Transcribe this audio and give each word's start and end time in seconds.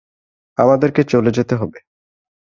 আমাদেরকে 0.57 1.01
চলে 1.03 1.31
যেতে 1.31 1.53
হবে। 1.55 1.79